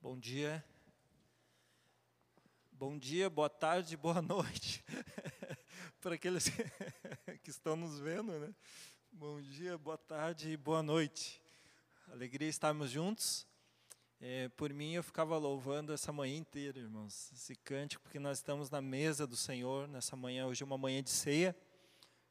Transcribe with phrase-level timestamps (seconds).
[0.00, 0.64] Bom dia.
[2.70, 4.84] Bom dia, boa tarde, boa noite.
[6.00, 6.44] Para aqueles
[7.42, 8.54] que estão nos vendo, né?
[9.10, 11.42] Bom dia, boa tarde e boa noite.
[12.12, 13.44] Alegria estarmos juntos.
[14.20, 18.70] É, por mim, eu ficava louvando essa manhã inteira, irmãos, esse cântico, porque nós estamos
[18.70, 20.46] na mesa do Senhor nessa manhã.
[20.46, 21.56] Hoje é uma manhã de ceia.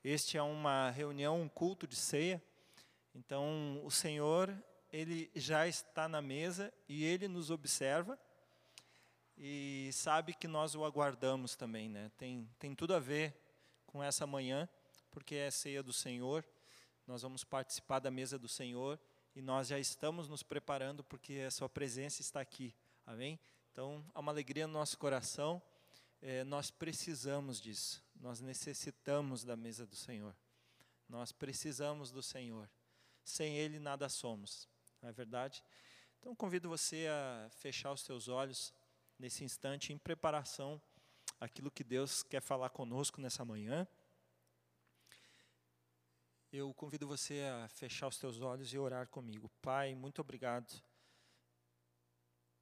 [0.01, 2.41] Este é uma reunião, um culto de ceia.
[3.13, 4.57] Então, o Senhor
[4.91, 8.17] ele já está na mesa e ele nos observa
[9.37, 12.11] e sabe que nós o aguardamos também, né?
[12.17, 13.35] Tem, tem tudo a ver
[13.85, 14.67] com essa manhã,
[15.11, 16.43] porque é ceia do Senhor,
[17.05, 18.99] nós vamos participar da mesa do Senhor
[19.35, 22.73] e nós já estamos nos preparando porque a sua presença está aqui,
[23.05, 23.39] amém?
[23.71, 25.61] Então, há uma alegria no nosso coração,
[26.21, 30.35] é, nós precisamos disso, nós necessitamos da mesa do Senhor,
[31.07, 32.67] nós precisamos do Senhor,
[33.23, 34.67] sem Ele nada somos
[35.07, 35.63] não é verdade?
[36.19, 38.73] Então convido você a fechar os seus olhos
[39.17, 40.81] nesse instante em preparação
[41.39, 43.87] aquilo que Deus quer falar conosco nessa manhã.
[46.51, 49.49] Eu convido você a fechar os teus olhos e orar comigo.
[49.61, 50.83] Pai, muito obrigado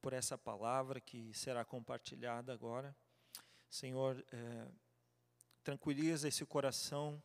[0.00, 2.94] por essa palavra que será compartilhada agora.
[3.68, 4.68] Senhor, é,
[5.64, 7.20] tranquiliza esse coração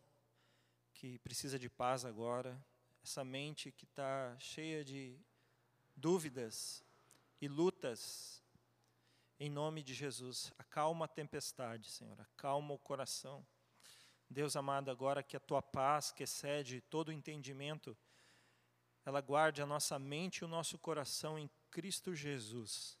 [0.92, 2.60] que precisa de paz agora
[3.02, 5.18] essa mente que está cheia de
[5.96, 6.84] dúvidas
[7.40, 8.42] e lutas,
[9.40, 13.44] em nome de Jesus, acalma a tempestade, Senhor, acalma o coração.
[14.30, 17.96] Deus amado, agora que a tua paz, que excede todo o entendimento,
[19.04, 22.96] ela guarde a nossa mente e o nosso coração em Cristo Jesus.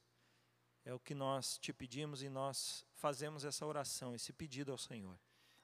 [0.84, 5.16] É o que nós te pedimos e nós fazemos essa oração, esse pedido ao Senhor.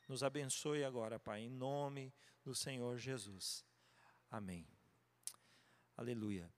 [0.07, 3.68] Nos abençoe agora, Pai, em nome do Senhor Jesus.
[4.31, 4.69] Amém.
[5.97, 6.53] Aleluia.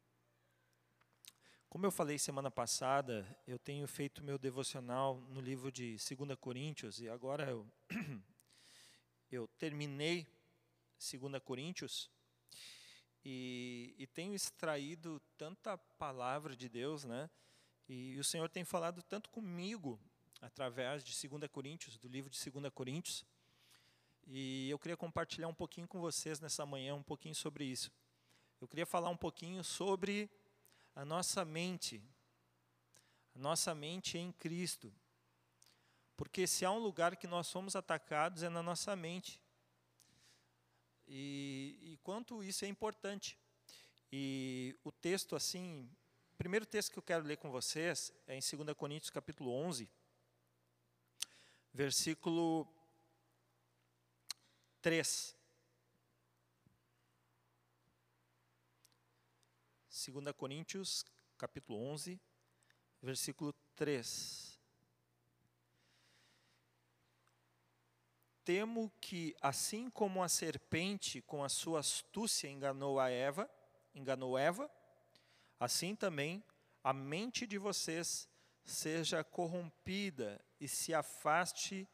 [1.69, 7.01] Como eu falei semana passada, eu tenho feito meu devocional no livro de 2 Coríntios
[7.01, 7.65] e agora eu,
[9.31, 10.27] eu terminei
[10.99, 12.11] 2 Coríntios
[13.25, 17.31] e, e, tenho extraído tanta palavra de Deus, né?
[17.89, 20.01] E, e o Senhor tem falado tanto comigo
[20.41, 23.25] através de 2 Coríntios, do livro de 2 Coríntios.
[24.27, 27.91] E eu queria compartilhar um pouquinho com vocês nessa manhã, um pouquinho sobre isso.
[28.61, 30.31] Eu queria falar um pouquinho sobre
[30.95, 32.03] a nossa mente,
[33.35, 34.93] a nossa mente em Cristo.
[36.17, 39.41] Porque se há um lugar que nós somos atacados é na nossa mente.
[41.09, 43.39] E, e quanto isso é importante.
[44.13, 45.89] E o texto, assim,
[46.33, 49.89] o primeiro texto que eu quero ler com vocês é em 2 Coríntios capítulo 11,
[51.73, 52.69] versículo
[54.81, 55.37] 3.
[59.91, 61.05] 2 Coríntios,
[61.37, 62.19] capítulo 11,
[63.03, 64.59] versículo 3.
[68.43, 73.51] Temo que, assim como a serpente com a sua astúcia enganou a Eva,
[73.95, 74.71] enganou Eva,
[75.59, 76.43] assim também
[76.83, 78.27] a mente de vocês
[78.65, 81.87] seja corrompida e se afaste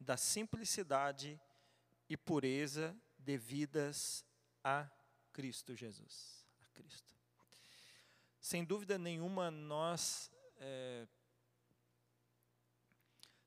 [0.00, 1.40] da simplicidade
[2.12, 4.22] e pureza devidas
[4.62, 4.86] a
[5.32, 6.46] Cristo Jesus.
[6.60, 7.10] A Cristo.
[8.38, 11.08] Sem dúvida nenhuma, nós, é,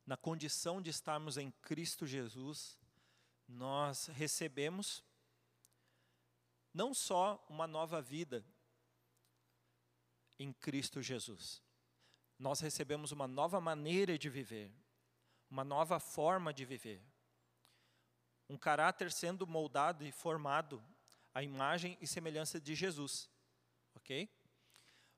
[0.04, 2.76] na condição de estarmos em Cristo Jesus,
[3.48, 5.04] nós recebemos
[6.74, 8.44] não só uma nova vida
[10.40, 11.62] em Cristo Jesus,
[12.40, 14.74] nós recebemos uma nova maneira de viver,
[15.52, 17.06] uma nova forma de viver
[18.50, 20.84] um caráter sendo moldado e formado
[21.34, 23.30] à imagem e semelhança de Jesus.
[23.96, 24.30] OK?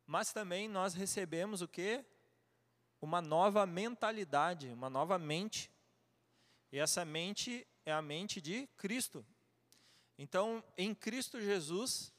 [0.06, 2.04] Mas também nós recebemos o que?
[3.02, 5.70] Uma nova mentalidade, uma nova mente.
[6.72, 9.26] E essa mente é a mente de Cristo.
[10.18, 12.14] Então, em Cristo Jesus,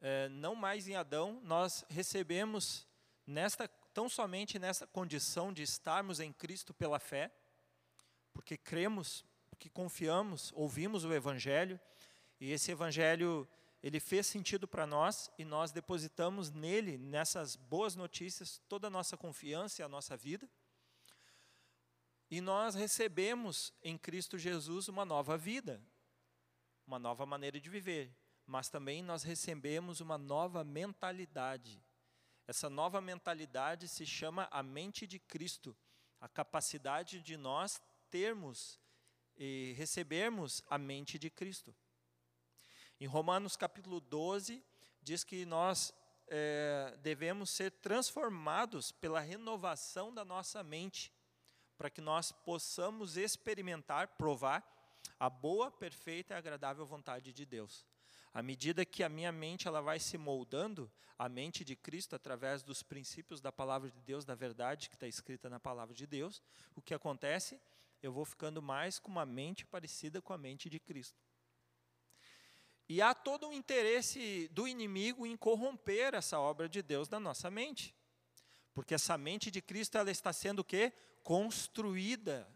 [0.00, 2.86] é, não mais em Adão, nós recebemos
[3.26, 7.30] nesta tão somente nessa condição de estarmos em Cristo pela fé,
[8.32, 9.24] porque cremos
[9.62, 11.78] que confiamos, ouvimos o Evangelho,
[12.40, 13.48] e esse Evangelho
[13.80, 19.16] ele fez sentido para nós e nós depositamos nele, nessas boas notícias, toda a nossa
[19.16, 20.50] confiança e a nossa vida.
[22.28, 25.80] E nós recebemos em Cristo Jesus uma nova vida,
[26.84, 28.12] uma nova maneira de viver,
[28.44, 31.80] mas também nós recebemos uma nova mentalidade.
[32.48, 35.76] Essa nova mentalidade se chama a mente de Cristo,
[36.20, 37.80] a capacidade de nós
[38.10, 38.81] termos
[39.44, 41.74] e recebermos a mente de Cristo.
[43.00, 44.62] Em Romanos capítulo 12,
[45.02, 45.92] diz que nós
[46.28, 51.12] é, devemos ser transformados pela renovação da nossa mente,
[51.76, 54.64] para que nós possamos experimentar, provar
[55.18, 57.84] a boa, perfeita e agradável vontade de Deus.
[58.32, 62.62] À medida que a minha mente ela vai se moldando, a mente de Cristo, através
[62.62, 66.40] dos princípios da palavra de Deus, da verdade que está escrita na palavra de Deus,
[66.76, 67.60] o que acontece?
[68.02, 71.22] Eu vou ficando mais com uma mente parecida com a mente de Cristo.
[72.88, 77.50] E há todo um interesse do inimigo em corromper essa obra de Deus na nossa
[77.50, 77.94] mente.
[78.74, 80.92] Porque essa mente de Cristo ela está sendo o quê?
[81.22, 82.48] Construída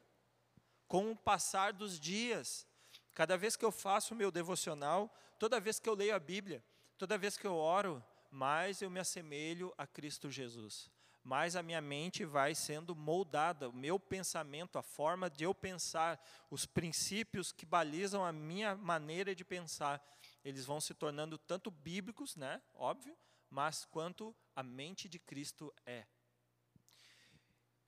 [0.88, 2.66] com o passar dos dias.
[3.14, 6.62] Cada vez que eu faço o meu devocional, toda vez que eu leio a Bíblia,
[6.98, 10.90] toda vez que eu oro, mais eu me assemelho a Cristo Jesus.
[11.26, 16.24] Mais a minha mente vai sendo moldada, o meu pensamento, a forma de eu pensar,
[16.52, 20.00] os princípios que balizam a minha maneira de pensar,
[20.44, 23.18] eles vão se tornando tanto bíblicos, né, óbvio,
[23.50, 26.06] mas quanto a mente de Cristo é.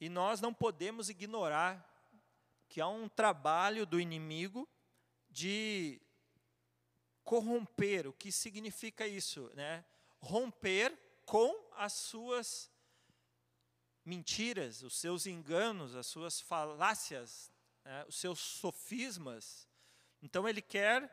[0.00, 1.88] E nós não podemos ignorar
[2.68, 4.68] que há um trabalho do inimigo
[5.30, 6.02] de
[7.22, 8.08] corromper.
[8.08, 9.48] O que significa isso?
[9.54, 9.84] Né?
[10.18, 12.68] Romper com as suas
[14.08, 17.52] mentiras, os seus enganos, as suas falácias,
[17.84, 18.04] né?
[18.08, 19.68] os seus sofismas.
[20.22, 21.12] Então ele quer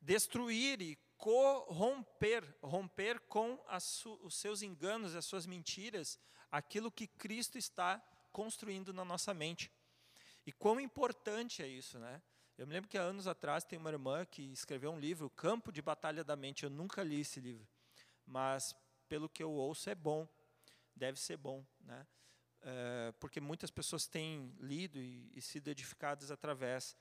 [0.00, 3.60] destruir e corromper, romper com
[4.22, 6.18] os seus enganos, as suas mentiras,
[6.50, 7.98] aquilo que Cristo está
[8.30, 9.70] construindo na nossa mente.
[10.46, 12.22] E quão importante é isso, né?
[12.56, 15.72] Eu me lembro que há anos atrás tem uma irmã que escreveu um livro, Campo
[15.72, 16.64] de Batalha da Mente.
[16.64, 17.66] Eu nunca li esse livro,
[18.24, 18.74] mas
[19.08, 20.26] pelo que eu ouço é bom,
[20.98, 22.06] deve ser bom, né?
[22.60, 26.96] É, porque muitas pessoas têm lido e, e sido edificadas através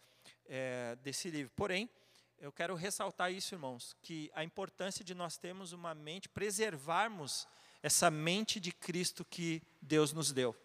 [0.46, 1.52] é, desse livro.
[1.56, 1.90] Porém,
[2.38, 7.48] eu quero ressaltar isso, irmãos, que a importância de nós termos uma mente, preservarmos
[7.82, 10.56] essa mente de Cristo que Deus nos deu.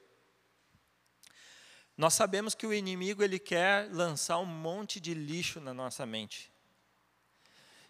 [1.96, 6.52] Nós sabemos que o inimigo ele quer lançar um monte de lixo na nossa mente.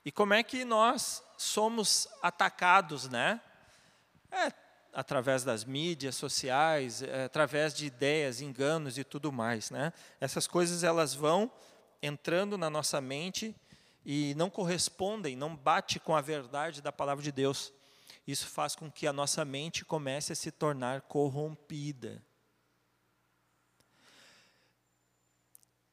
[0.04, 3.40] E como é que nós somos atacados, né?
[4.30, 4.61] É
[4.92, 9.92] através das mídias sociais, é, através de ideias, enganos e tudo mais, né?
[10.20, 11.50] Essas coisas elas vão
[12.02, 13.54] entrando na nossa mente
[14.04, 17.72] e não correspondem, não bate com a verdade da palavra de Deus.
[18.26, 22.22] Isso faz com que a nossa mente comece a se tornar corrompida.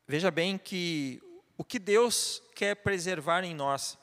[0.07, 1.21] Veja bem que
[1.55, 3.98] o que Deus quer preservar em nós.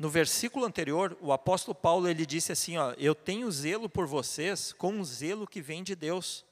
[0.00, 4.72] No versículo anterior, o apóstolo Paulo ele disse assim, ó, eu tenho zelo por vocês
[4.72, 6.42] com um zelo que vem de Deus,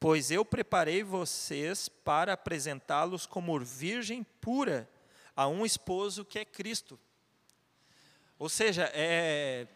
[0.00, 4.90] pois eu preparei vocês para apresentá-los como virgem pura
[5.36, 6.98] a um esposo que é Cristo.
[8.36, 9.68] Ou seja, é,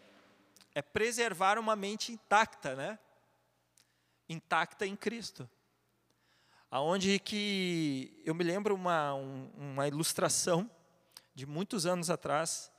[0.73, 2.99] é preservar uma mente intacta, né?
[4.27, 5.49] Intacta em Cristo
[6.69, 10.69] aonde que eu me lembro uma, um, uma ilustração
[11.33, 12.74] de muitos anos atrás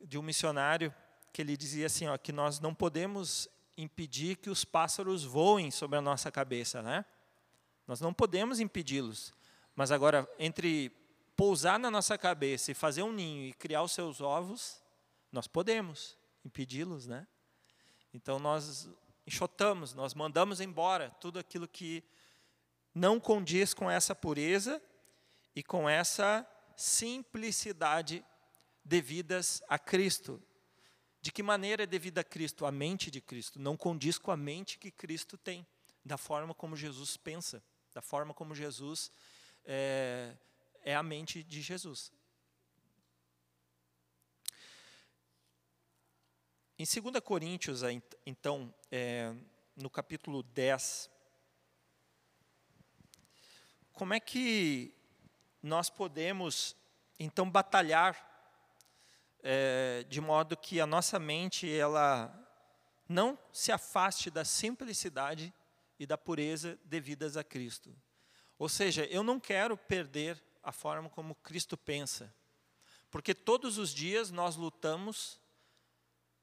[0.00, 0.94] de um missionário
[1.32, 5.98] que ele dizia assim, ó, que nós não podemos impedir que os pássaros voem sobre
[5.98, 7.04] a nossa cabeça, né?
[7.86, 9.34] Nós não podemos impedi-los.
[9.74, 10.90] Mas agora, entre
[11.36, 14.82] pousar na nossa cabeça e fazer um ninho e criar os seus ovos,
[15.30, 17.26] nós podemos impedi-los, né?
[18.14, 18.88] Então nós
[19.26, 22.02] enxotamos, nós mandamos embora tudo aquilo que
[22.94, 24.80] não condiz com essa pureza
[25.54, 28.24] e com essa simplicidade
[28.86, 30.40] devidas a Cristo.
[31.20, 32.64] De que maneira é devida a Cristo?
[32.64, 33.58] A mente de Cristo.
[33.58, 35.66] Não condiz com a mente que Cristo tem,
[36.04, 37.62] da forma como Jesus pensa,
[37.92, 39.10] da forma como Jesus
[39.64, 40.36] é,
[40.82, 42.12] é a mente de Jesus.
[46.78, 47.80] Em 2 Coríntios,
[48.24, 49.34] então, é,
[49.74, 51.10] no capítulo 10,
[53.92, 54.94] como é que
[55.62, 56.76] nós podemos,
[57.18, 58.35] então, batalhar
[59.48, 62.34] é, de modo que a nossa mente ela
[63.08, 65.54] não se afaste da simplicidade
[66.00, 67.94] e da pureza devidas a Cristo.
[68.58, 72.34] Ou seja, eu não quero perder a forma como Cristo pensa,
[73.08, 75.40] porque todos os dias nós lutamos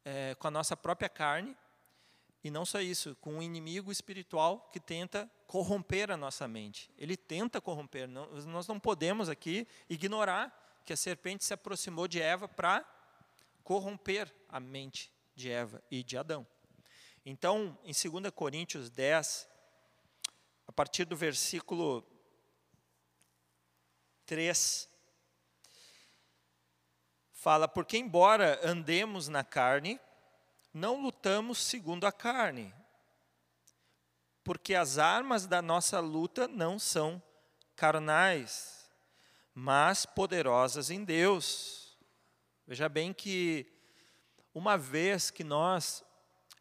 [0.06, 1.58] é, com a nossa própria carne
[2.42, 6.90] e não só isso, com um inimigo espiritual que tenta corromper a nossa mente.
[6.98, 8.08] Ele tenta corromper.
[8.08, 12.86] Não, nós não podemos aqui ignorar que a serpente se aproximou de Eva para
[13.64, 16.46] corromper a mente de Eva e de Adão.
[17.26, 19.48] Então, em 2 Coríntios 10,
[20.68, 22.06] a partir do versículo
[24.26, 24.90] 3,
[27.32, 30.00] fala: porque embora andemos na carne,
[30.74, 32.74] não lutamos segundo a carne.
[34.44, 37.22] Porque as armas da nossa luta não são
[37.76, 38.90] carnais,
[39.54, 41.83] mas poderosas em Deus.
[42.66, 43.70] Veja bem que,
[44.54, 46.02] uma vez que nós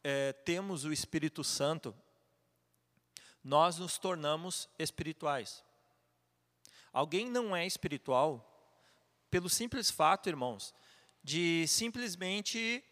[0.02, 1.94] é, temos o Espírito Santo,
[3.44, 5.64] nós nos tornamos espirituais.
[6.92, 8.48] Alguém não é espiritual
[9.30, 10.74] pelo simples fato, irmãos,
[11.22, 12.84] de simplesmente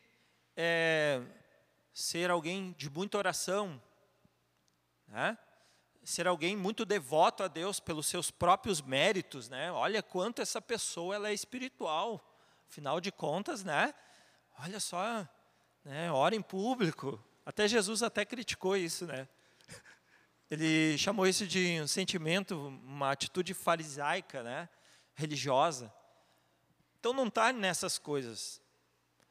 [0.57, 1.21] é,
[1.93, 3.83] ser alguém de muita oração,
[5.09, 5.37] né?
[6.05, 9.71] ser alguém muito devoto a Deus pelos seus próprios méritos, né?
[9.73, 12.30] Olha quanto essa pessoa ela é espiritual.
[12.71, 13.93] Afinal de contas, né?
[14.61, 15.29] Olha só,
[15.85, 16.13] né?
[16.13, 17.21] Ora em público.
[17.45, 19.27] Até Jesus até criticou isso, né?
[20.49, 24.69] Ele chamou isso de um sentimento, uma atitude farisaica, né?
[25.17, 25.93] Religiosa.
[27.01, 28.63] Então não está nessas coisas,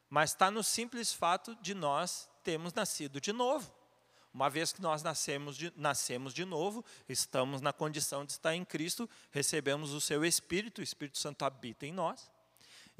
[0.10, 3.74] mas está no simples fato de nós termos nascido de novo.
[4.34, 8.66] Uma vez que nós nascemos de, nascemos de novo, estamos na condição de estar em
[8.66, 12.30] Cristo, recebemos o seu Espírito, o Espírito Santo habita em nós.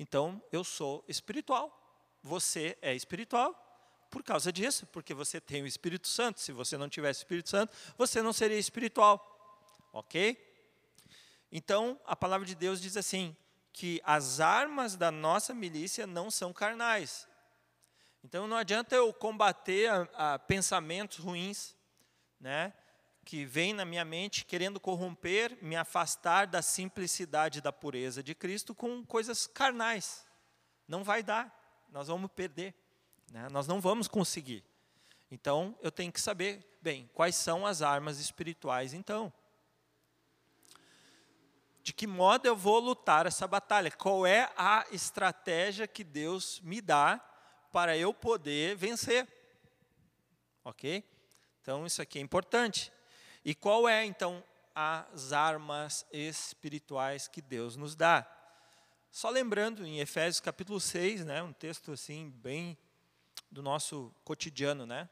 [0.02, 1.78] Então, eu sou espiritual.
[2.24, 3.54] Você é espiritual
[4.10, 6.40] por causa disso, porque você tem o Espírito Santo.
[6.40, 9.20] Se você não tivesse Espírito Santo, você não seria espiritual.
[9.92, 10.42] Ok?
[11.52, 13.36] Então, a palavra de Deus diz assim:
[13.74, 17.28] que as armas da nossa milícia não são carnais,
[18.24, 21.76] então não adianta eu combater a, a pensamentos ruins,
[22.40, 22.74] né,
[23.30, 28.74] que vêm na minha mente querendo corromper, me afastar da simplicidade da pureza de Cristo
[28.74, 30.26] com coisas carnais.
[30.88, 32.74] Não vai dar, nós vamos perder,
[33.32, 34.66] né, nós não vamos conseguir.
[35.30, 39.32] Então eu tenho que saber, bem, quais são as armas espirituais então?
[41.84, 43.92] De que modo eu vou lutar essa batalha?
[43.92, 47.24] Qual é a estratégia que Deus me dá
[47.72, 49.28] para eu poder vencer.
[50.64, 51.04] Ok?
[51.62, 52.92] Então, isso aqui é importante.
[53.44, 54.44] E qual é, então,
[54.76, 58.28] as armas espirituais que Deus nos dá?
[59.12, 62.78] Só lembrando, em Efésios capítulo 6, né, um texto assim, bem
[63.50, 65.10] do nosso cotidiano, né?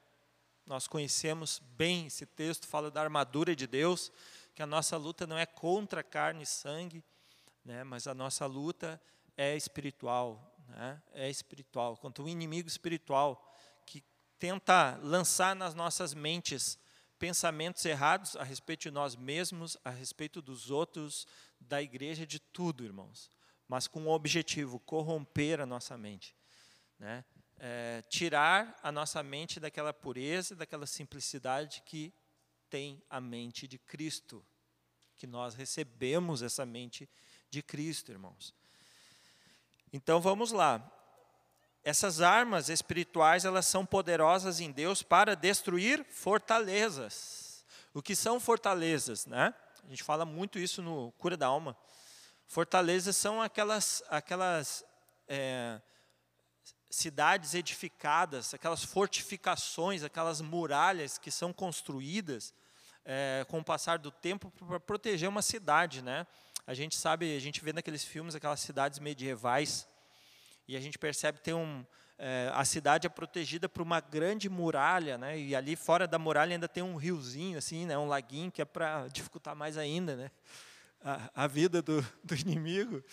[0.66, 4.12] Nós conhecemos bem esse texto, fala da armadura de Deus,
[4.54, 7.04] que a nossa luta não é contra carne e sangue,
[7.64, 9.02] né, mas a nossa luta
[9.38, 13.56] é espiritual, né, é espiritual, contra o inimigo espiritual
[13.86, 14.04] que
[14.38, 16.78] tenta lançar nas nossas mentes
[17.20, 21.28] pensamentos errados a respeito de nós mesmos, a respeito dos outros,
[21.60, 23.30] da igreja, de tudo, irmãos.
[23.68, 26.36] Mas com o objetivo, corromper a nossa mente.
[27.00, 27.26] Né?
[27.60, 32.14] É, tirar a nossa mente daquela pureza, daquela simplicidade que
[32.70, 34.46] tem a mente de Cristo.
[35.16, 37.10] Que nós recebemos essa mente
[37.50, 38.54] de Cristo, irmãos.
[39.92, 40.94] Então vamos lá.
[41.88, 47.66] Essas armas espirituais, elas são poderosas em Deus para destruir fortalezas.
[47.94, 49.54] O que são fortalezas, né?
[49.86, 51.78] A gente fala muito isso no Cura da Alma.
[52.46, 54.84] Fortalezas são aquelas, aquelas
[55.30, 55.80] é,
[56.90, 62.54] cidades edificadas, aquelas fortificações, aquelas muralhas que são construídas
[63.06, 66.28] é, com o passar do tempo para proteger uma cidade, né?
[66.68, 69.88] A gente sabe, a gente vê naqueles filmes aquelas cidades medievais
[70.68, 71.86] e a gente percebe tem um,
[72.18, 75.40] é, a cidade é protegida por uma grande muralha, né?
[75.40, 77.98] E ali fora da muralha ainda tem um riozinho, assim, né?
[77.98, 80.32] Um laguinho que é para dificultar mais ainda, né?
[81.04, 83.04] A, a vida do, do inimigo.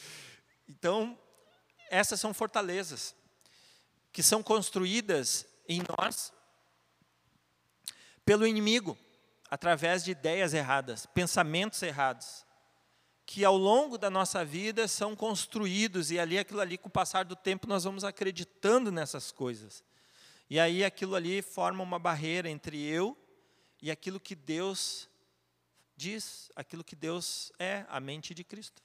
[0.68, 1.18] Então,
[1.90, 3.14] essas são fortalezas
[4.10, 6.32] que são construídas em nós
[8.24, 8.96] pelo inimigo
[9.50, 12.43] através de ideias erradas, pensamentos errados
[13.26, 17.24] que ao longo da nossa vida são construídos e ali aquilo ali com o passar
[17.24, 19.82] do tempo nós vamos acreditando nessas coisas.
[20.48, 23.16] E aí aquilo ali forma uma barreira entre eu
[23.80, 25.08] e aquilo que Deus
[25.96, 28.82] diz, aquilo que Deus é, a mente de Cristo.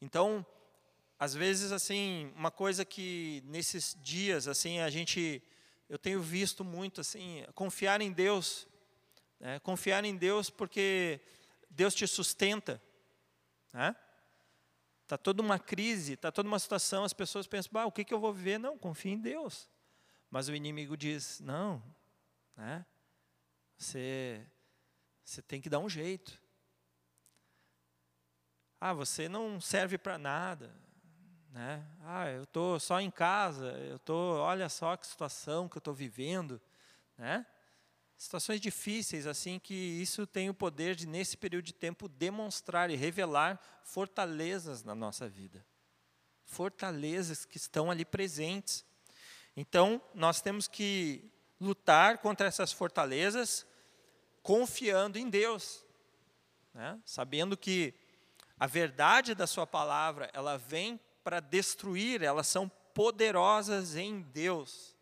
[0.00, 0.44] Então,
[1.18, 5.42] às vezes assim, uma coisa que nesses dias assim a gente
[5.88, 8.66] eu tenho visto muito assim, confiar em Deus,
[9.38, 9.58] né?
[9.58, 11.20] confiar em Deus porque
[11.72, 12.80] Deus te sustenta.
[13.72, 13.96] Né?
[15.02, 18.14] Está toda uma crise, está toda uma situação, as pessoas pensam, bah, o que, que
[18.14, 18.58] eu vou viver?
[18.58, 19.68] Não, confia em Deus.
[20.30, 21.82] Mas o inimigo diz, não,
[22.56, 22.86] né?
[23.76, 24.46] você,
[25.24, 26.40] você tem que dar um jeito.
[28.80, 30.74] Ah, você não serve para nada.
[31.50, 31.86] Né?
[32.00, 35.92] Ah, eu estou só em casa, eu estou, olha só que situação que eu estou
[35.92, 36.60] vivendo.
[37.16, 37.46] Né?
[38.22, 42.94] Situações difíceis, assim, que isso tem o poder de, nesse período de tempo, demonstrar e
[42.94, 45.64] revelar fortalezas na nossa vida.
[46.44, 48.84] fortalezas que estão ali presentes.
[49.56, 53.66] Então, nós temos que lutar contra essas fortalezas
[54.42, 55.84] confiando em Deus,
[56.74, 57.00] né?
[57.06, 57.94] sabendo que
[58.58, 64.94] a verdade da Sua palavra ela vem para destruir, elas são poderosas em Deus.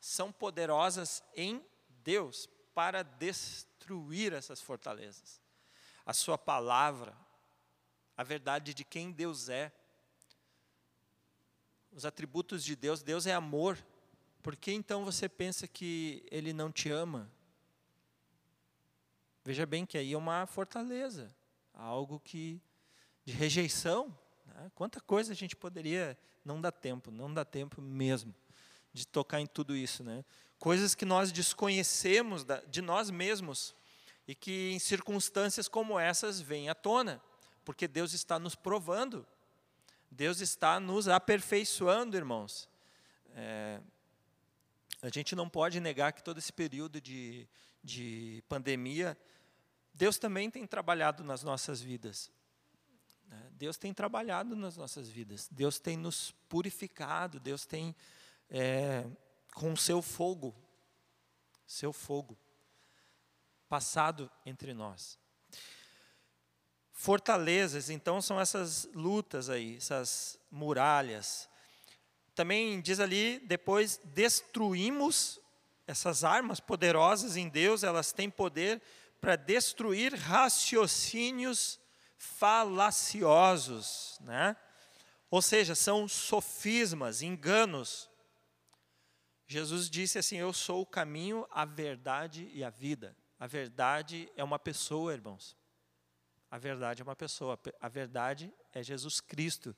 [0.00, 1.62] São poderosas em
[2.06, 5.42] Deus para destruir essas fortalezas.
[6.06, 7.18] A Sua palavra,
[8.16, 9.72] a verdade de quem Deus é,
[11.90, 13.76] os atributos de Deus, Deus é amor.
[14.40, 17.28] Por que então você pensa que Ele não te ama?
[19.44, 21.34] Veja bem que aí é uma fortaleza,
[21.74, 22.62] algo que
[23.24, 24.16] de rejeição.
[24.44, 24.70] Né?
[24.76, 28.32] Quanta coisa a gente poderia, não dá tempo, não dá tempo mesmo
[28.92, 30.24] de tocar em tudo isso, né?
[30.58, 33.74] Coisas que nós desconhecemos de nós mesmos
[34.26, 37.22] e que em circunstâncias como essas vêm à tona,
[37.64, 39.26] porque Deus está nos provando
[40.10, 42.68] Deus está nos aperfeiçoando, irmãos.
[43.34, 43.80] É,
[45.02, 47.46] a gente não pode negar que todo esse período de,
[47.82, 49.16] de pandemia,
[49.92, 52.30] Deus também tem trabalhado nas nossas vidas.
[53.28, 53.50] Né?
[53.52, 55.48] Deus tem trabalhado nas nossas vidas.
[55.50, 57.38] Deus tem nos purificado.
[57.38, 57.94] Deus tem,
[58.48, 59.04] é,
[59.56, 60.54] com seu fogo,
[61.66, 62.36] seu fogo,
[63.70, 65.18] passado entre nós.
[66.92, 71.48] Fortalezas, então, são essas lutas aí, essas muralhas.
[72.34, 75.40] Também diz ali, depois, destruímos
[75.86, 78.82] essas armas poderosas em Deus, elas têm poder
[79.22, 81.80] para destruir raciocínios
[82.18, 84.54] falaciosos, né?
[85.30, 88.10] Ou seja, são sofismas, enganos.
[89.46, 93.16] Jesus disse assim: Eu sou o caminho, a verdade e a vida.
[93.38, 95.56] A verdade é uma pessoa, irmãos.
[96.50, 99.76] A verdade é uma pessoa, a verdade é Jesus Cristo.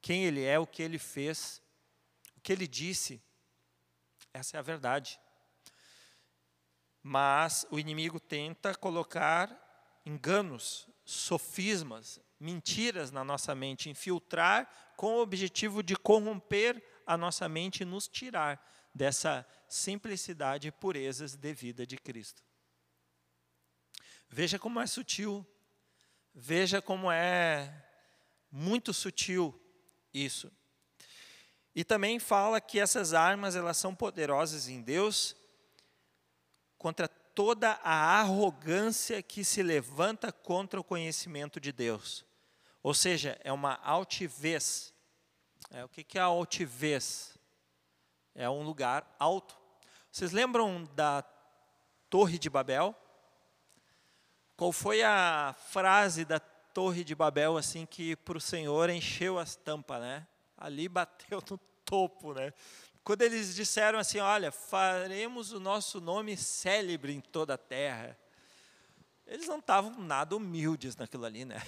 [0.00, 1.62] Quem Ele é, o que Ele fez,
[2.36, 3.22] o que Ele disse,
[4.32, 5.18] essa é a verdade.
[7.02, 9.56] Mas o inimigo tenta colocar
[10.04, 17.82] enganos, sofismas, mentiras na nossa mente, infiltrar com o objetivo de corromper a nossa mente
[17.82, 18.62] e nos tirar
[18.98, 22.42] dessa simplicidade e purezas de vida de Cristo.
[24.28, 25.46] Veja como é sutil
[26.40, 27.84] Veja como é
[28.48, 29.60] muito sutil
[30.14, 30.52] isso.
[31.74, 35.36] E também fala que essas armas elas são poderosas em Deus
[36.76, 42.24] contra toda a arrogância que se levanta contra o conhecimento de Deus.
[42.82, 44.94] Ou seja, é uma altivez.
[45.70, 47.37] É, o que, é altivez?
[48.40, 49.58] É um lugar alto.
[50.12, 51.24] Vocês lembram da
[52.08, 52.94] Torre de Babel?
[54.56, 59.56] Qual foi a frase da Torre de Babel assim que para o Senhor encheu as
[59.56, 60.24] tampas, né?
[60.56, 62.52] Ali bateu no topo, né?
[63.02, 68.16] Quando eles disseram assim, olha, faremos o nosso nome célebre em toda a terra.
[69.26, 71.60] Eles não estavam nada humildes naquilo ali, né?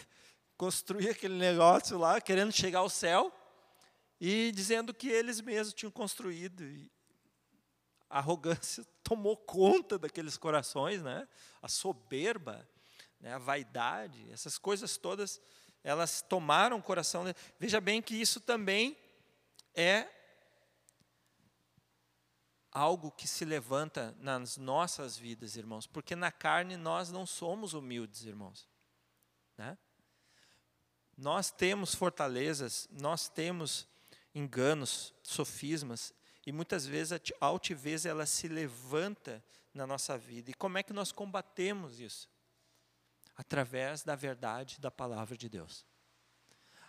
[0.57, 3.35] Construir aquele negócio lá, querendo chegar ao céu
[4.21, 6.63] e dizendo que eles mesmos tinham construído.
[6.63, 6.91] E
[8.09, 11.27] a arrogância tomou conta daqueles corações, né?
[11.63, 12.69] A soberba
[13.21, 15.41] né, a vaidade, essas coisas todas,
[15.85, 17.25] elas tomaram o coração.
[17.59, 18.97] Veja bem que isso também
[19.75, 20.09] é
[22.73, 28.25] algo que se levanta nas nossas vidas, irmãos, porque na carne nós não somos humildes,
[28.25, 28.69] irmãos.
[29.59, 29.77] Né?
[31.17, 33.87] Nós temos fortalezas, nós temos
[34.35, 36.13] enganos, sofismas,
[36.47, 39.43] e muitas vezes a altivez ela se levanta
[39.75, 40.51] na nossa vida.
[40.51, 42.29] E como é que nós combatemos isso?
[43.41, 45.87] através da verdade da palavra de Deus.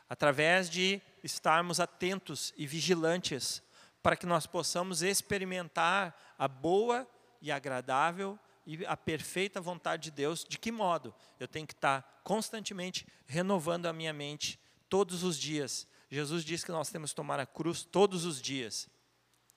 [0.10, 3.64] Através de estarmos atentos e vigilantes
[4.04, 7.08] para que nós possamos experimentar a boa
[7.42, 10.44] e agradável e a perfeita vontade de Deus.
[10.44, 11.16] De que modo?
[11.40, 15.88] Eu tenho que estar constantemente renovando a minha mente todos os dias.
[16.12, 18.88] Jesus diz que nós temos que tomar a cruz todos os dias.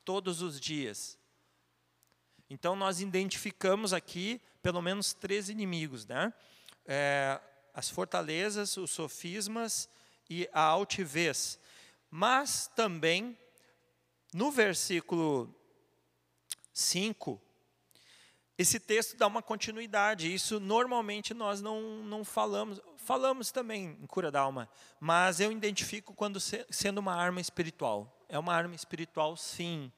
[0.05, 1.19] Todos os dias.
[2.49, 6.33] Então nós identificamos aqui pelo menos três inimigos, né?
[6.87, 7.41] é,
[7.73, 9.89] as fortalezas, os sofismas
[10.29, 11.59] e a altivez.
[12.11, 13.37] Mas também,
[14.33, 15.55] no versículo
[16.73, 17.41] 5,
[18.57, 20.33] esse texto dá uma continuidade.
[20.33, 22.81] Isso normalmente nós não, não falamos.
[23.05, 24.67] Falamos também em cura da alma,
[24.99, 28.25] mas eu identifico quando se, sendo uma arma espiritual.
[28.31, 29.93] É uma arma espiritual, sim.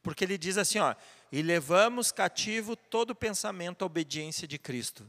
[0.00, 0.94] Porque ele diz assim, ó,
[1.32, 5.04] e levamos cativo todo pensamento à obediência de Cristo.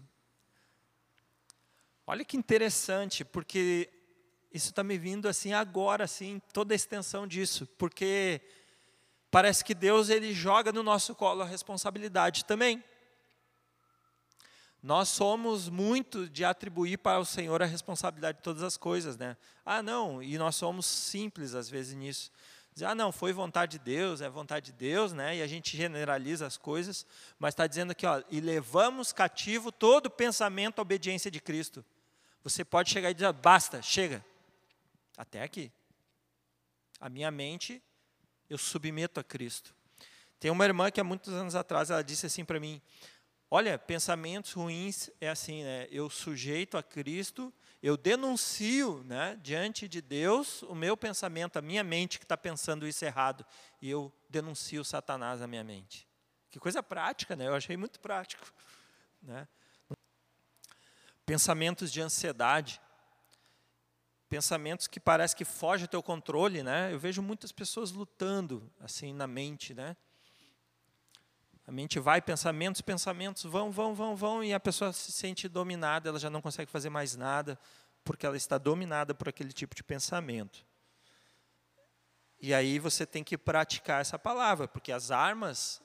[2.07, 3.87] Olha que interessante, porque
[4.51, 8.41] isso está me vindo assim agora, assim, toda a extensão disso, porque
[9.29, 12.83] parece que Deus ele joga no nosso colo a responsabilidade também.
[14.87, 19.35] Nós somos muito de atribuir para o Senhor a responsabilidade de todas as coisas, né?
[19.65, 22.31] Ah, não, e nós somos simples às vezes nisso.
[22.71, 25.35] Dizer, ah, não, foi vontade de Deus, é vontade de Deus, né?
[25.35, 27.05] E a gente generaliza as coisas,
[27.37, 31.83] mas está dizendo aqui, ó, e levamos cativo todo pensamento à obediência de Cristo.
[32.41, 34.23] Você pode chegar e dizer, basta, chega.
[35.17, 35.69] Até aqui.
[36.97, 37.83] A minha mente,
[38.49, 39.75] eu submeto a Cristo.
[40.39, 42.81] Tem uma irmã que há muitos anos atrás, ela disse assim para mim,
[43.49, 45.87] Olha, pensamentos ruins é assim, né?
[45.89, 51.83] Eu sujeito a Cristo, eu denuncio, né, diante de Deus o meu pensamento, a minha
[51.83, 53.45] mente que está pensando isso errado,
[53.81, 56.05] e eu denuncio Satanás na minha mente.
[56.49, 57.47] Que coisa prática, né?
[57.47, 58.51] Eu achei muito prático,
[59.21, 59.47] né?
[61.25, 62.81] Pensamentos de ansiedade,
[64.27, 66.91] pensamentos que parece que fogem do teu controle, né?
[66.91, 69.95] Eu vejo muitas pessoas lutando assim na mente, né?
[71.67, 76.07] A mente vai, pensamentos, pensamentos vão, vão, vão, vão, e a pessoa se sente dominada,
[76.07, 77.59] ela já não consegue fazer mais nada,
[78.05, 80.65] porque ela está dominada por aquele tipo de pensamento.
[82.39, 85.81] E aí você tem que praticar essa palavra, porque as armas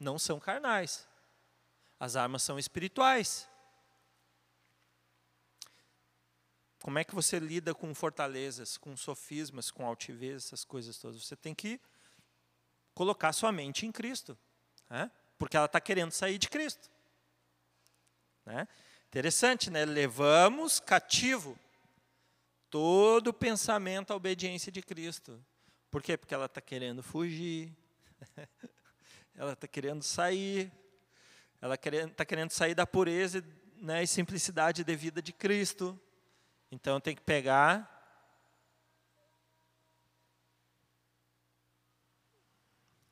[0.00, 1.06] não são carnais,
[2.00, 3.46] as armas são espirituais.
[6.80, 11.22] Como é que você lida com fortalezas, com sofismas, com altivez, essas coisas todas?
[11.22, 11.78] Você tem que
[12.94, 14.38] colocar sua mente em Cristo.
[14.88, 15.10] Né?
[15.38, 16.90] Porque ela está querendo sair de Cristo.
[18.44, 18.66] Né?
[19.08, 19.84] Interessante, né?
[19.84, 21.58] Levamos cativo
[22.70, 25.44] todo pensamento à obediência de Cristo.
[25.90, 26.16] Por quê?
[26.16, 27.74] Porque ela está querendo fugir,
[29.34, 30.70] ela está querendo sair,
[31.60, 33.42] ela está querendo sair da pureza
[33.76, 35.98] né, e simplicidade de vida de Cristo.
[36.70, 37.92] Então tem que pegar.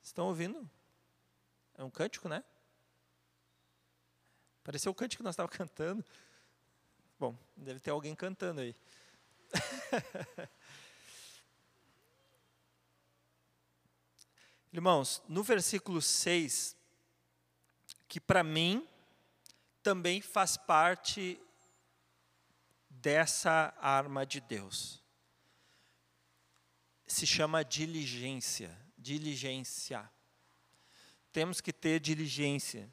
[0.03, 0.69] Estão ouvindo?
[1.77, 2.43] É um cântico, né?
[4.63, 6.03] Pareceu o cântico que nós estávamos cantando.
[7.19, 8.75] Bom, deve ter alguém cantando aí.
[14.73, 16.75] Irmãos, no versículo 6,
[18.07, 18.87] que para mim
[19.83, 21.39] também faz parte
[22.89, 25.03] dessa arma de Deus.
[27.05, 30.11] Se chama diligência, diligência
[31.35, 32.89] temos que ter diligência.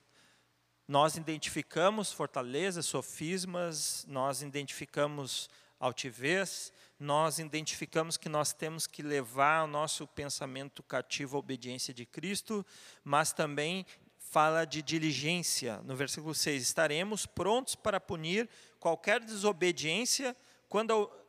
[0.88, 9.68] Nós identificamos fortalezas, sofismas, nós identificamos altivez, nós identificamos que nós temos que levar o
[9.68, 12.66] nosso pensamento cativo à obediência de Cristo,
[13.04, 13.86] mas também
[14.18, 15.80] fala de diligência.
[15.84, 18.50] No versículo 6, estaremos prontos para punir
[18.80, 20.36] qualquer desobediência
[20.68, 21.22] quando a,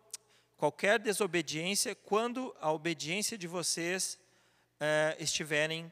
[0.58, 4.18] qualquer desobediência quando a obediência de vocês
[4.80, 5.92] eh, estiverem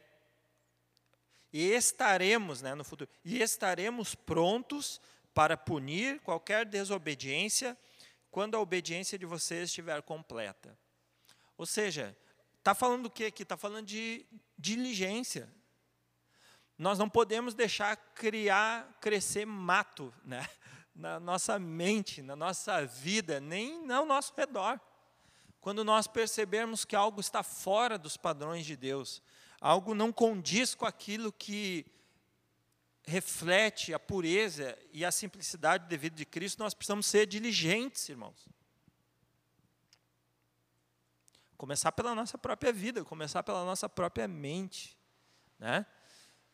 [1.52, 5.02] e estaremos, né, no futuro, e estaremos prontos
[5.34, 7.78] para punir qualquer desobediência
[8.30, 10.78] quando a obediência de vocês estiver completa.
[11.58, 12.18] Ou seja,
[12.58, 13.44] está falando do que aqui?
[13.44, 14.26] Está falando de
[14.58, 15.50] diligência.
[16.78, 20.48] Nós não podemos deixar criar, crescer mato né?
[20.96, 24.80] na nossa mente, na nossa vida, nem ao nosso redor.
[25.60, 29.22] Quando nós percebermos que algo está fora dos padrões de Deus,
[29.62, 31.86] algo não condiz com aquilo que
[33.04, 38.50] reflete a pureza e a simplicidade de vida de Cristo, nós precisamos ser diligentes, irmãos.
[41.58, 44.98] Começar pela nossa própria vida, começar pela nossa própria mente,
[45.60, 45.86] né?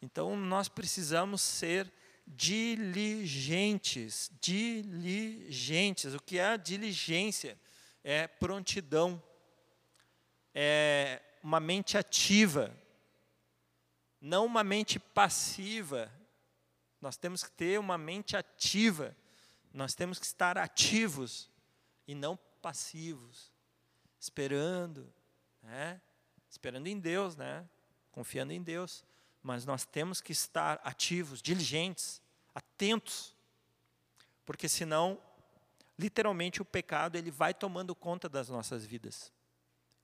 [0.02, 1.92] Então nós precisamos ser
[2.28, 6.14] diligentes, diligentes.
[6.14, 7.58] O que é a diligência?
[8.04, 9.22] É prontidão,
[10.54, 12.76] é uma mente ativa,
[14.28, 16.12] não uma mente passiva.
[17.00, 19.16] Nós temos que ter uma mente ativa.
[19.74, 21.50] Nós temos que estar ativos
[22.08, 23.52] e não passivos,
[24.20, 25.12] esperando,
[25.64, 26.02] né?
[26.50, 27.68] Esperando em Deus, né?
[28.12, 29.04] Confiando em Deus,
[29.42, 32.22] mas nós temos que estar ativos, diligentes,
[32.54, 33.36] atentos,
[34.46, 35.22] porque senão,
[35.98, 39.32] literalmente, o pecado ele vai tomando conta das nossas vidas.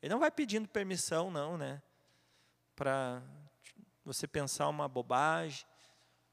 [0.02, 1.82] Ele não vai pedindo permissão, não, né?
[2.76, 3.24] Para
[4.04, 5.66] você pensar uma bobagem,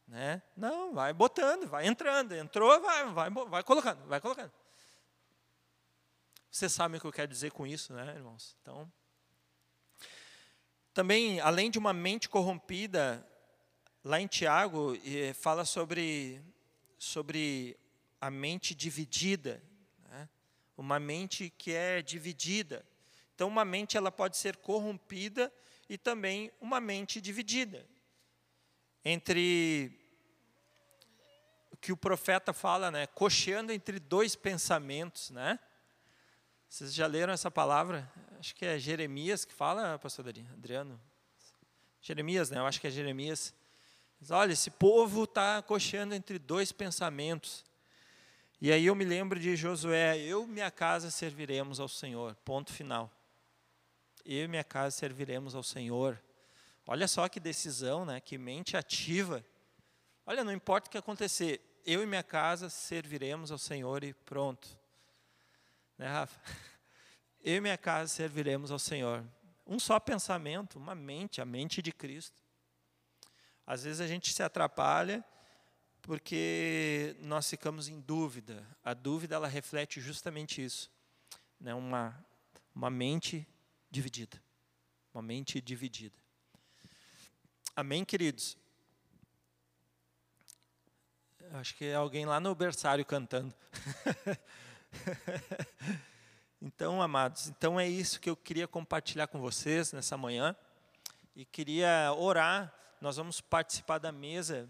[0.07, 0.43] né?
[0.57, 4.53] Não, vai botando, vai entrando, entrou, vai, vai, vai colocando, vai colocando.
[6.51, 8.57] Você sabe o que eu quero dizer com isso, né, irmãos?
[8.61, 8.91] Então,
[10.93, 13.25] também, além de uma mente corrompida,
[14.05, 14.95] lá em Tiago
[15.35, 16.43] fala sobre
[16.99, 17.79] sobre
[18.21, 19.63] a mente dividida.
[20.09, 20.29] Né?
[20.77, 22.85] uma mente que é dividida.
[23.35, 25.53] Então, uma mente ela pode ser corrompida
[25.91, 27.85] e também uma mente dividida
[29.05, 29.91] entre
[31.73, 35.59] o que o profeta fala, né, cocheando entre dois pensamentos, né?
[36.69, 38.09] Vocês já leram essa palavra?
[38.39, 41.01] Acho que é Jeremias que fala, pastor Adriano.
[42.01, 42.61] Jeremias, né?
[42.61, 43.53] Eu acho que é Jeremias.
[44.21, 47.65] Diz, Olha, esse povo está cocheando entre dois pensamentos.
[48.61, 52.37] E aí eu me lembro de Josué, eu e minha casa serviremos ao Senhor.
[52.45, 53.11] Ponto final.
[54.33, 56.23] Eu e minha casa serviremos ao Senhor.
[56.87, 58.21] Olha só que decisão, né?
[58.21, 59.45] Que mente ativa.
[60.25, 64.69] Olha, não importa o que acontecer, eu e minha casa serviremos ao Senhor e pronto.
[65.99, 66.41] Né, Rafa?
[67.43, 69.25] Eu e minha casa serviremos ao Senhor.
[69.67, 72.39] Um só pensamento, uma mente, a mente de Cristo.
[73.67, 75.25] Às vezes a gente se atrapalha
[76.03, 78.65] porque nós ficamos em dúvida.
[78.85, 80.91] A dúvida ela reflete justamente isso,
[81.59, 81.75] né?
[81.75, 82.23] Uma
[82.75, 83.47] uma mente
[83.91, 84.41] dividida,
[85.13, 86.17] uma mente dividida.
[87.75, 88.57] Amém, queridos?
[91.53, 93.53] Acho que é alguém lá no berçário cantando.
[96.63, 100.55] então, amados, então é isso que eu queria compartilhar com vocês nessa manhã.
[101.35, 102.73] E queria orar.
[103.01, 104.69] Nós vamos participar da mesa.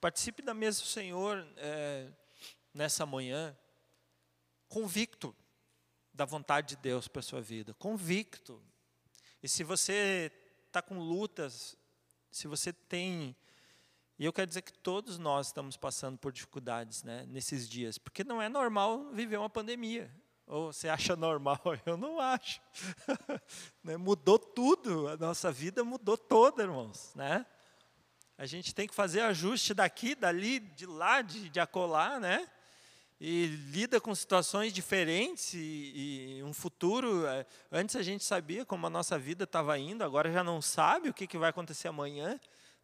[0.00, 2.08] Participe da mesa do Senhor é,
[2.74, 3.56] nessa manhã,
[4.68, 5.34] convicto
[6.12, 7.74] da vontade de Deus para a sua vida.
[7.74, 8.62] Convicto.
[9.42, 10.30] E se você
[10.68, 11.76] está com lutas
[12.32, 13.36] se você tem.
[14.18, 18.24] E eu quero dizer que todos nós estamos passando por dificuldades né, nesses dias, porque
[18.24, 20.10] não é normal viver uma pandemia.
[20.46, 21.60] Ou você acha normal?
[21.86, 22.60] Eu não acho.
[23.84, 27.14] né, mudou tudo, a nossa vida mudou toda, irmãos.
[27.14, 27.44] Né?
[28.36, 32.48] A gente tem que fazer ajuste daqui, dali, de lá, de, de acolá, né?
[33.24, 37.24] E lida com situações diferentes e, e, um futuro.
[37.24, 41.08] É, antes a gente sabia como a nossa vida estava indo, agora já não sabe
[41.08, 42.40] o que, que vai acontecer amanhã,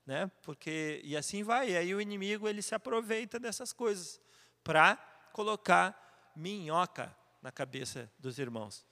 [0.06, 0.30] né?
[0.44, 1.70] Porque e assim vai.
[1.70, 4.20] E aí o inimigo ele se aproveita dessas coisas
[4.62, 4.96] para
[5.32, 8.86] colocar minhoca na cabeça dos irmãos,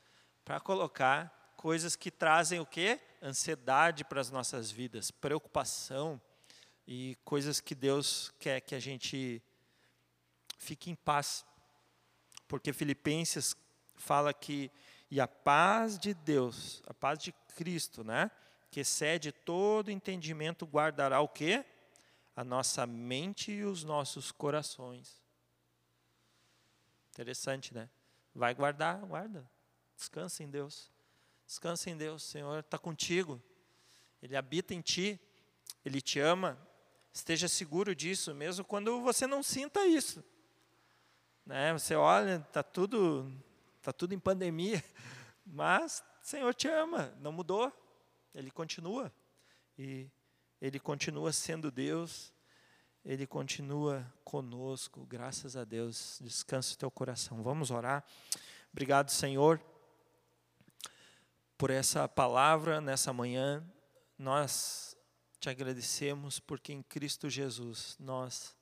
[0.44, 2.98] para colocar coisas que trazem o quê?
[3.22, 6.20] Ansiedade para as nossas vidas, preocupação
[6.88, 9.40] e coisas que Deus quer que a gente
[10.56, 11.44] fique em paz.
[12.48, 13.56] Porque Filipenses
[13.96, 14.70] fala que
[15.10, 18.30] e a paz de Deus, a paz de Cristo, né,
[18.70, 21.64] que excede todo entendimento, guardará o quê?
[22.34, 25.22] A nossa mente e os nossos corações.
[27.10, 27.88] Interessante, né?
[28.34, 29.48] Vai guardar, guarda.
[29.96, 30.90] Descansa em Deus.
[31.46, 33.40] Descansa em Deus, o Senhor está contigo.
[34.20, 35.18] Ele habita em ti.
[35.84, 36.58] Ele te ama.
[37.12, 40.22] Esteja seguro disso, mesmo quando você não sinta isso.
[41.46, 41.72] Né?
[41.72, 43.32] Você olha, está tudo,
[43.80, 44.82] tá tudo em pandemia,
[45.46, 47.72] mas o Senhor te ama, não mudou,
[48.34, 49.12] Ele continua.
[49.78, 50.10] E
[50.60, 52.34] Ele continua sendo Deus,
[53.04, 56.18] Ele continua conosco, graças a Deus.
[56.20, 57.44] Descansa o teu coração.
[57.44, 58.04] Vamos orar.
[58.72, 59.62] Obrigado, Senhor,
[61.56, 63.64] por essa palavra nessa manhã.
[64.18, 64.96] Nós
[65.38, 68.55] te agradecemos porque em Cristo Jesus nós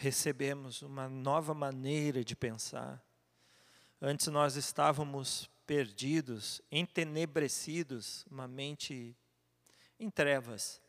[0.00, 3.04] recebemos uma nova maneira de pensar.
[4.00, 9.14] Antes nós estávamos perdidos, entenebrecidos, uma mente
[9.98, 10.80] em trevas.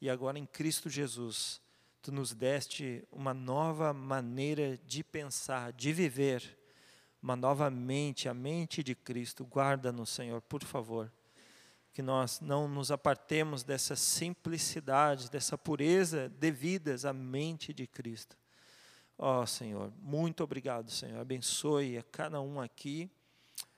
[0.00, 1.60] E agora em Cristo Jesus,
[2.00, 6.56] tu nos deste uma nova maneira de pensar, de viver,
[7.20, 9.44] uma nova mente, a mente de Cristo.
[9.44, 11.12] Guarda-nos, Senhor, por favor.
[11.92, 18.43] Que nós não nos apartemos dessa simplicidade, dessa pureza devidas à mente de Cristo.
[19.16, 21.20] Ó oh, Senhor, muito obrigado, Senhor.
[21.20, 23.08] Abençoe a cada um aqui.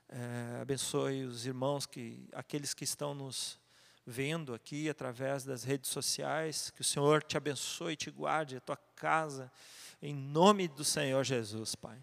[0.09, 3.59] É, abençoe os irmãos, que, aqueles que estão nos
[4.07, 6.71] vendo aqui através das redes sociais.
[6.71, 9.53] Que o Senhor te abençoe e te guarde a tua casa.
[10.01, 12.03] Em nome do Senhor Jesus, Pai.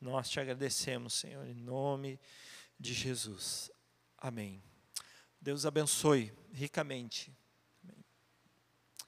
[0.00, 2.20] Nós te agradecemos, Senhor, em nome
[2.78, 3.70] de Jesus.
[4.18, 4.62] Amém.
[5.40, 7.32] Deus abençoe ricamente.